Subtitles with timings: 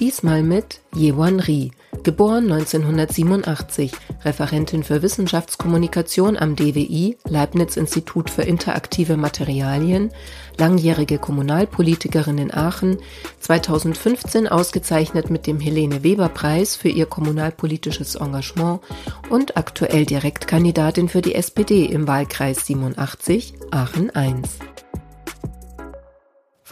[0.00, 1.70] Diesmal mit Yewan Ri,
[2.02, 3.92] geboren 1987,
[4.24, 10.10] Referentin für Wissenschaftskommunikation am DWI, Leibniz Institut für interaktive Materialien,
[10.58, 12.98] langjährige Kommunalpolitikerin in Aachen,
[13.38, 18.80] 2015 ausgezeichnet mit dem Helene Weber Preis für ihr kommunalpolitisches Engagement
[19.30, 24.73] und aktuell Direktkandidatin für die SPD im Wahlkreis 87 Aachen I.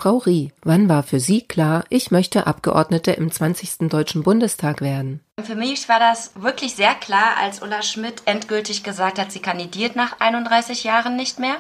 [0.03, 3.89] Frau Rie, wann war für Sie klar, ich möchte Abgeordnete im 20.
[3.89, 5.21] Deutschen Bundestag werden?
[5.41, 9.95] Für mich war das wirklich sehr klar, als Ulla Schmidt endgültig gesagt hat, sie kandidiert
[9.95, 11.55] nach 31 Jahren nicht mehr.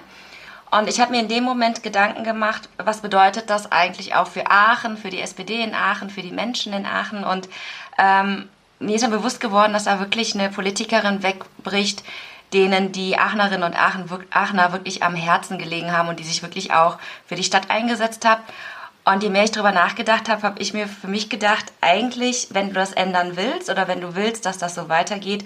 [0.72, 4.50] Und ich habe mir in dem Moment Gedanken gemacht, was bedeutet das eigentlich auch für
[4.50, 7.22] Aachen, für die SPD in Aachen, für die Menschen in Aachen.
[7.22, 7.48] Und
[7.96, 8.48] ähm,
[8.80, 12.02] mir ist dann bewusst geworden, dass da wirklich eine Politikerin wegbricht,
[12.52, 16.98] denen die Aachnerinnen und Aachener wirklich am Herzen gelegen haben und die sich wirklich auch
[17.26, 18.42] für die Stadt eingesetzt haben.
[19.04, 22.68] Und je mehr ich darüber nachgedacht habe, habe ich mir für mich gedacht, eigentlich, wenn
[22.68, 25.44] du das ändern willst oder wenn du willst, dass das so weitergeht,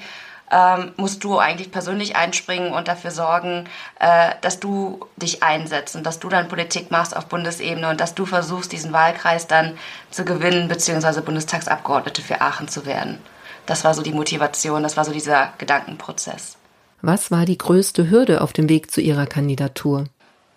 [0.51, 6.05] ähm, musst du eigentlich persönlich einspringen und dafür sorgen, äh, dass du dich einsetzt und
[6.05, 9.79] dass du dann Politik machst auf Bundesebene und dass du versuchst, diesen Wahlkreis dann
[10.11, 13.21] zu gewinnen, beziehungsweise Bundestagsabgeordnete für Aachen zu werden.
[13.65, 16.57] Das war so die Motivation, das war so dieser Gedankenprozess.
[17.03, 20.07] Was war die größte Hürde auf dem Weg zu Ihrer Kandidatur?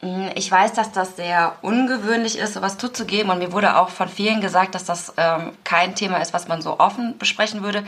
[0.02, 3.32] Mm, ich weiß, dass das sehr ungewöhnlich ist, sowas zuzugeben.
[3.32, 6.62] Und mir wurde auch von vielen gesagt, dass das ähm, kein Thema ist, was man
[6.62, 7.84] so offen besprechen würde.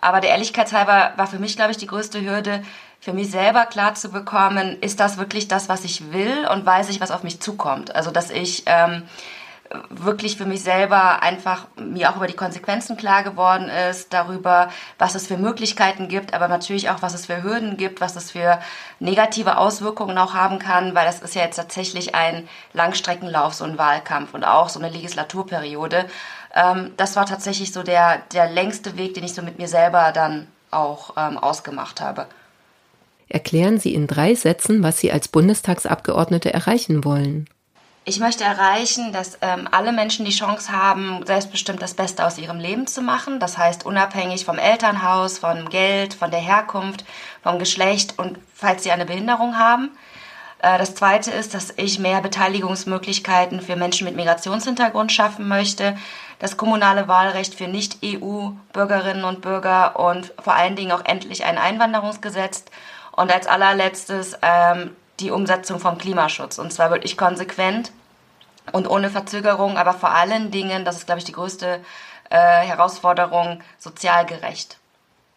[0.00, 2.62] Aber der Ehrlichkeitshalber war für mich, glaube ich, die größte Hürde,
[3.00, 6.88] für mich selber klar zu bekommen, ist das wirklich das, was ich will und weiß
[6.88, 7.94] ich, was auf mich zukommt.
[7.94, 9.02] Also, dass ich ähm,
[9.90, 15.14] wirklich für mich selber einfach mir auch über die Konsequenzen klar geworden ist, darüber, was
[15.14, 18.60] es für Möglichkeiten gibt, aber natürlich auch, was es für Hürden gibt, was es für
[19.00, 23.78] negative Auswirkungen auch haben kann, weil das ist ja jetzt tatsächlich ein Langstreckenlauf, so ein
[23.78, 26.06] Wahlkampf und auch so eine Legislaturperiode.
[26.54, 30.12] Ähm, das war tatsächlich so der, der längste Weg, den ich so mit mir selber
[30.12, 32.26] dann auch ähm, ausgemacht habe.
[33.28, 37.48] Erklären Sie in drei Sätzen, was Sie als Bundestagsabgeordnete erreichen wollen.
[38.08, 42.60] Ich möchte erreichen, dass ähm, alle Menschen die Chance haben, selbstbestimmt das Beste aus ihrem
[42.60, 43.40] Leben zu machen.
[43.40, 47.04] Das heißt, unabhängig vom Elternhaus, vom Geld, von der Herkunft,
[47.42, 49.90] vom Geschlecht und falls sie eine Behinderung haben.
[50.60, 55.96] Äh, das Zweite ist, dass ich mehr Beteiligungsmöglichkeiten für Menschen mit Migrationshintergrund schaffen möchte.
[56.38, 62.66] Das kommunale Wahlrecht für Nicht-EU-Bürgerinnen und Bürger und vor allen Dingen auch endlich ein Einwanderungsgesetz.
[63.10, 66.58] Und als allerletztes ähm, die Umsetzung vom Klimaschutz.
[66.58, 67.90] Und zwar wirklich konsequent
[68.72, 71.80] und ohne Verzögerung, aber vor allen Dingen, das ist, glaube ich, die größte
[72.30, 74.78] äh, Herausforderung, sozial gerecht.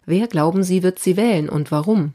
[0.06, 2.14] Wer glauben Sie, wird sie wählen und warum?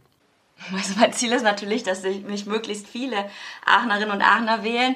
[0.73, 3.29] Also mein Ziel ist natürlich, dass mich möglichst viele
[3.65, 4.95] Aachnerinnen und Aachener wählen.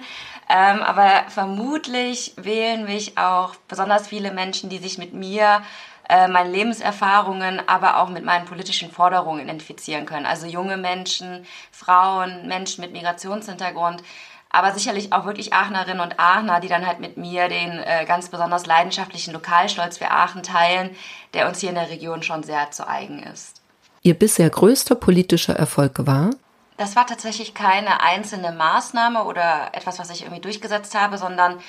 [0.50, 5.62] Ähm, aber vermutlich wählen mich auch besonders viele Menschen, die sich mit mir
[6.08, 10.26] äh, meinen Lebenserfahrungen, aber auch mit meinen politischen Forderungen identifizieren können.
[10.26, 14.02] Also junge Menschen, Frauen, Menschen mit Migrationshintergrund,
[14.50, 18.30] aber sicherlich auch wirklich Aachnerinnen und Aachener, die dann halt mit mir den äh, ganz
[18.30, 20.96] besonders leidenschaftlichen Lokalstolz für Aachen teilen,
[21.34, 23.62] der uns hier in der Region schon sehr zu eigen ist.
[24.02, 26.32] Ihr bisher größter politischer Erfolg war?
[26.78, 31.60] Das war tatsächlich keine einzelne Maßnahme oder etwas, was ich irgendwie durchgesetzt habe, sondern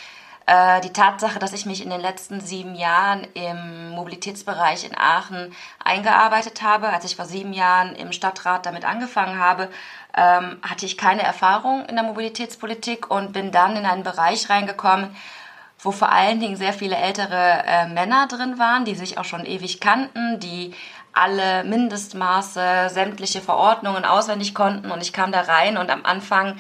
[0.49, 6.63] die Tatsache, dass ich mich in den letzten sieben Jahren im Mobilitätsbereich in Aachen eingearbeitet
[6.63, 9.69] habe, als ich vor sieben Jahren im Stadtrat damit angefangen habe,
[10.17, 15.15] ähm, hatte ich keine Erfahrung in der Mobilitätspolitik und bin dann in einen Bereich reingekommen,
[15.79, 19.47] wo vor allen Dingen sehr viele ältere äh, Männer drin waren, die sich auch schon
[19.47, 20.75] ewig kannten, die
[21.13, 24.91] alle Mindestmaße, sämtliche Verordnungen auswendig konnten.
[24.91, 26.57] Und ich kam da rein und am Anfang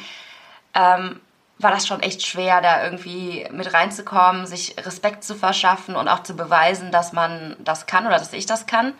[0.75, 1.21] ähm,
[1.62, 6.23] war das schon echt schwer, da irgendwie mit reinzukommen, sich Respekt zu verschaffen und auch
[6.23, 8.95] zu beweisen, dass man das kann oder dass ich das kann.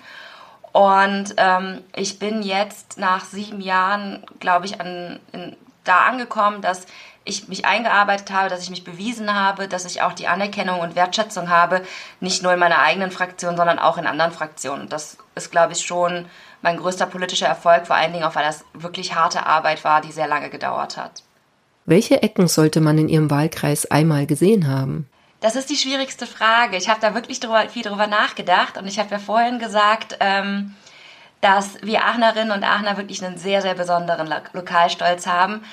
[0.73, 6.87] Und ähm, ich bin jetzt nach sieben Jahren, glaube ich, an, in, da angekommen, dass
[7.25, 10.95] ich mich eingearbeitet habe, dass ich mich bewiesen habe, dass ich auch die Anerkennung und
[10.95, 11.83] Wertschätzung habe,
[12.21, 14.89] nicht nur in meiner eigenen Fraktion, sondern auch in anderen Fraktionen.
[14.89, 16.27] Das ist, glaube ich, schon
[16.63, 20.13] mein größter politischer Erfolg, vor allen Dingen auch, weil das wirklich harte Arbeit war, die
[20.13, 21.23] sehr lange gedauert hat.
[21.91, 25.09] Welche Ecken sollte man in Ihrem Wahlkreis einmal gesehen haben?
[25.41, 26.77] Das ist die schwierigste Frage.
[26.77, 30.77] Ich habe da wirklich drüber, viel drüber nachgedacht und ich habe ja vorhin gesagt, ähm,
[31.41, 35.65] dass wir Aachnerinnen und Aachener wirklich einen sehr, sehr besonderen Lokalstolz haben.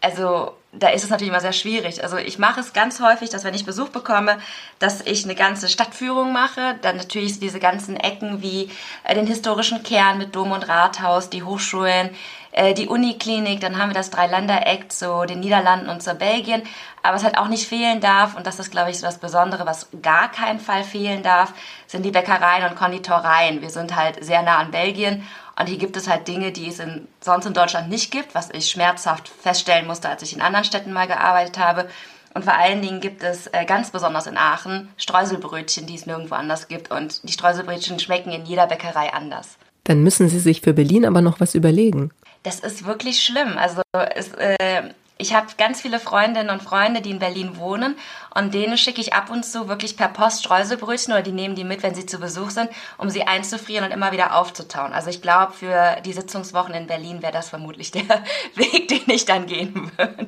[0.00, 2.04] Also da ist es natürlich immer sehr schwierig.
[2.04, 4.38] Also ich mache es ganz häufig, dass wenn ich Besuch bekomme,
[4.78, 6.76] dass ich eine ganze Stadtführung mache.
[6.82, 8.70] Dann natürlich diese ganzen Ecken wie
[9.02, 12.10] äh, den historischen Kern mit Dom und Rathaus, die Hochschulen,
[12.54, 16.62] äh, die Uniklinik, dann haben wir das Dreiländereck zu den Niederlanden und zu Belgien.
[17.02, 19.66] Aber was halt auch nicht fehlen darf, und das ist, glaube ich, so das Besondere,
[19.66, 21.52] was gar keinen Fall fehlen darf,
[21.86, 23.60] sind die Bäckereien und Konditoreien.
[23.60, 25.26] Wir sind halt sehr nah an Belgien
[25.58, 28.50] und hier gibt es halt Dinge, die es in, sonst in Deutschland nicht gibt, was
[28.50, 31.88] ich schmerzhaft feststellen musste, als ich in anderen Städten mal gearbeitet habe.
[32.34, 36.34] Und vor allen Dingen gibt es äh, ganz besonders in Aachen Streuselbrötchen, die es nirgendwo
[36.34, 36.90] anders gibt.
[36.90, 39.56] Und die Streuselbrötchen schmecken in jeder Bäckerei anders.
[39.84, 42.10] Dann müssen Sie sich für Berlin aber noch was überlegen.
[42.44, 43.58] Das ist wirklich schlimm.
[43.58, 43.82] Also
[44.14, 44.82] es, äh,
[45.16, 47.96] ich habe ganz viele Freundinnen und Freunde, die in Berlin wohnen
[48.34, 51.64] und denen schicke ich ab und zu wirklich per Post Streuselbrötchen oder die nehmen die
[51.64, 52.68] mit, wenn sie zu Besuch sind,
[52.98, 54.92] um sie einzufrieren und immer wieder aufzutauen.
[54.92, 58.02] Also ich glaube, für die Sitzungswochen in Berlin wäre das vermutlich der
[58.54, 60.26] Weg, den ich dann gehen würde.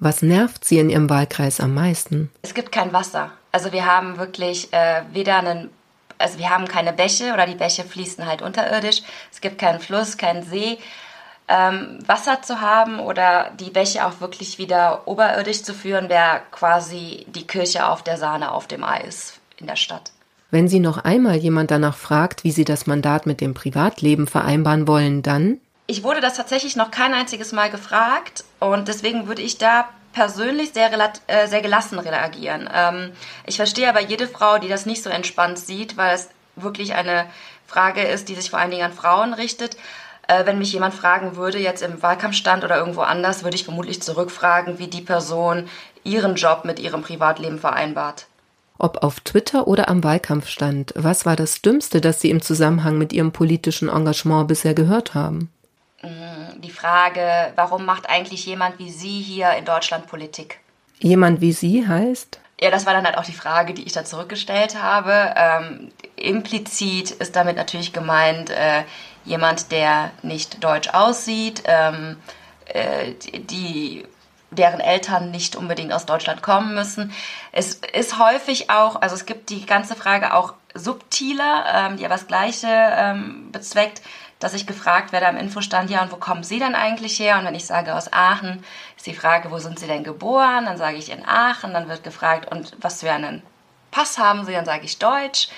[0.00, 2.30] Was nervt Sie in Ihrem Wahlkreis am meisten?
[2.42, 3.30] Es gibt kein Wasser.
[3.52, 5.70] Also wir haben wirklich äh, weder einen
[6.18, 9.02] also wir haben keine Bäche oder die Bäche fließen halt unterirdisch.
[9.32, 10.78] Es gibt keinen Fluss, keinen See
[11.48, 17.26] ähm, Wasser zu haben oder die Bäche auch wirklich wieder oberirdisch zu führen, wäre quasi
[17.28, 20.12] die Kirche auf der Sahne auf dem Eis in der Stadt.
[20.50, 24.86] Wenn Sie noch einmal jemand danach fragt, wie Sie das Mandat mit dem Privatleben vereinbaren
[24.86, 25.58] wollen, dann?
[25.86, 30.72] Ich wurde das tatsächlich noch kein einziges Mal gefragt und deswegen würde ich da persönlich
[30.72, 30.90] sehr,
[31.26, 32.68] äh, sehr gelassen reagieren.
[32.72, 33.12] Ähm,
[33.46, 37.26] ich verstehe aber jede Frau, die das nicht so entspannt sieht, weil es wirklich eine
[37.66, 39.76] Frage ist, die sich vor allen Dingen an Frauen richtet.
[40.28, 44.00] Äh, wenn mich jemand fragen würde, jetzt im Wahlkampfstand oder irgendwo anders, würde ich vermutlich
[44.00, 45.68] zurückfragen, wie die Person
[46.04, 48.26] ihren Job mit ihrem Privatleben vereinbart.
[48.78, 53.12] Ob auf Twitter oder am Wahlkampfstand, was war das Dümmste, das Sie im Zusammenhang mit
[53.12, 55.50] Ihrem politischen Engagement bisher gehört haben?
[56.58, 60.60] Die Frage, warum macht eigentlich jemand wie Sie hier in Deutschland Politik?
[60.98, 62.38] Jemand wie Sie heißt?
[62.60, 65.34] Ja, das war dann halt auch die Frage, die ich da zurückgestellt habe.
[65.36, 68.84] Ähm, implizit ist damit natürlich gemeint, äh,
[69.24, 72.16] jemand, der nicht deutsch aussieht, ähm,
[72.66, 74.04] äh, die
[74.50, 77.12] deren Eltern nicht unbedingt aus Deutschland kommen müssen.
[77.50, 82.14] Es ist häufig auch, also es gibt die ganze Frage auch subtiler, ähm, die aber
[82.14, 84.00] das Gleiche ähm, bezweckt,
[84.38, 87.38] dass ich gefragt werde am Infostand, ja, und wo kommen Sie denn eigentlich her?
[87.38, 88.64] Und wenn ich sage aus Aachen,
[88.96, 90.66] ist die Frage, wo sind Sie denn geboren?
[90.66, 91.72] Dann sage ich in Aachen.
[91.72, 93.42] Dann wird gefragt, und was für einen
[93.90, 94.52] Pass haben Sie?
[94.52, 95.48] Dann sage ich Deutsch.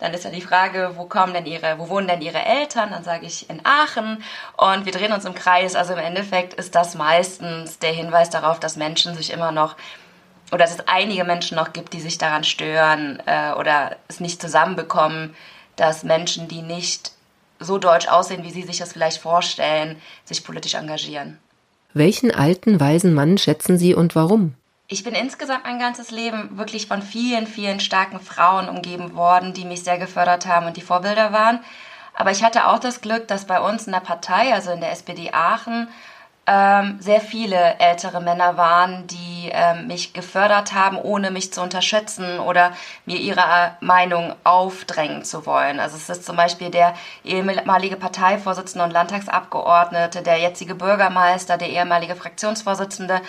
[0.00, 2.90] Dann ist ja die Frage, wo kommen denn ihre, wo wohnen denn ihre Eltern?
[2.90, 4.22] Dann sage ich in Aachen
[4.56, 5.76] und wir drehen uns im Kreis.
[5.76, 9.76] Also im Endeffekt ist das meistens der Hinweis darauf, dass Menschen sich immer noch
[10.52, 14.42] oder dass es einige Menschen noch gibt, die sich daran stören äh, oder es nicht
[14.42, 15.34] zusammenbekommen,
[15.76, 17.12] dass Menschen, die nicht
[17.64, 21.38] so deutsch aussehen, wie sie sich das vielleicht vorstellen, sich politisch engagieren.
[21.92, 24.54] Welchen alten, weisen Mann schätzen Sie und warum?
[24.86, 29.64] ich bin insgesamt mein ganzes Leben wirklich von vielen, vielen starken Frauen umgeben worden, die
[29.64, 31.60] mich sehr gefördert haben und die Vorbilder waren.
[32.14, 34.92] Aber ich hatte auch das Glück, dass bei uns in der Partei, also in der
[34.92, 35.88] SPD Aachen,
[36.46, 42.38] ähm, sehr viele ältere Männer waren, die ähm, mich gefördert haben, ohne mich zu unterschätzen
[42.38, 42.72] oder
[43.06, 45.80] mir ihre Meinung aufdrängen zu wollen.
[45.80, 46.94] Also es ist zum Beispiel der
[47.24, 53.20] ehemalige Parteivorsitzende und Landtagsabgeordnete, der jetzige Bürgermeister, der ehemalige Fraktionsvorsitzende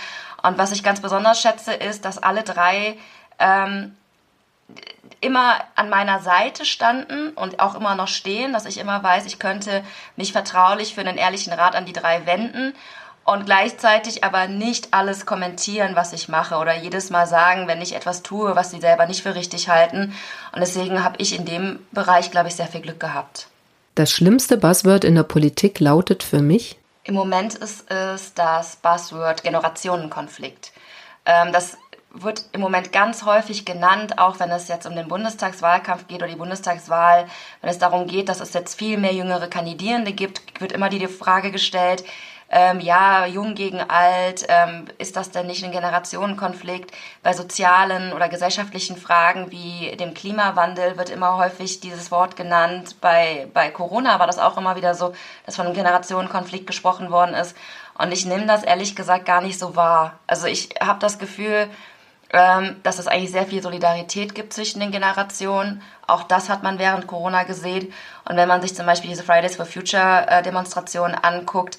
[0.46, 2.98] und was ich ganz besonders schätze, ist, dass alle drei
[3.40, 3.96] ähm,
[5.22, 9.40] immer an meiner Seite standen und auch immer noch stehen, dass ich immer weiß, ich
[9.40, 9.84] könnte
[10.16, 12.76] mich vertraulich für einen ehrlichen Rat an die drei wenden
[13.26, 17.96] und gleichzeitig aber nicht alles kommentieren, was ich mache oder jedes Mal sagen, wenn ich
[17.96, 20.14] etwas tue, was sie selber nicht für richtig halten.
[20.54, 23.48] Und deswegen habe ich in dem Bereich, glaube ich, sehr viel Glück gehabt.
[23.96, 29.44] Das schlimmste Buzzword in der Politik lautet für mich im Moment ist es das Buzzword
[29.44, 30.72] Generationenkonflikt.
[31.26, 31.78] Ähm, das
[32.12, 36.32] wird im Moment ganz häufig genannt, auch wenn es jetzt um den Bundestagswahlkampf geht oder
[36.32, 37.28] die Bundestagswahl,
[37.62, 41.06] wenn es darum geht, dass es jetzt viel mehr jüngere Kandidierende gibt, wird immer die
[41.08, 42.04] Frage gestellt,
[42.50, 46.92] ähm, ja, jung gegen alt, ähm, ist das denn nicht ein Generationenkonflikt?
[47.24, 52.98] Bei sozialen oder gesellschaftlichen Fragen wie dem Klimawandel wird immer häufig dieses Wort genannt.
[53.02, 55.14] Bei, bei Corona war das auch immer wieder so,
[55.46, 57.58] dass von einem Generationenkonflikt gesprochen worden ist.
[57.98, 60.20] Und ich nehme das ehrlich gesagt gar nicht so wahr.
[60.28, 61.68] Also ich habe das Gefühl,
[62.32, 65.82] ähm, dass es eigentlich sehr viel Solidarität gibt zwischen den Generationen.
[66.06, 67.94] Auch das hat man während Corona gesehen.
[68.28, 71.78] Und wenn man sich zum Beispiel diese Fridays for Future äh, anguckt,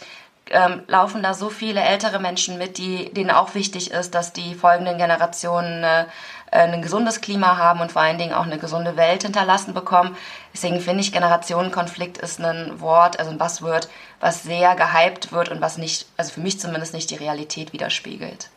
[0.50, 4.54] ähm, laufen da so viele ältere Menschen mit, die, denen auch wichtig ist, dass die
[4.54, 6.04] folgenden Generationen äh,
[6.50, 10.16] ein gesundes Klima haben und vor allen Dingen auch eine gesunde Welt hinterlassen bekommen.
[10.54, 13.88] Deswegen finde ich, Generationenkonflikt ist ein Wort, also ein Buzzword,
[14.20, 18.48] was sehr gehypt wird und was nicht, also für mich zumindest nicht die Realität widerspiegelt.